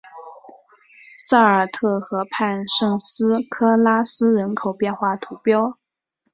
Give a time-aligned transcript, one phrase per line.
[1.29, 5.51] 萨尔特河畔圣斯科拉斯人口变化图示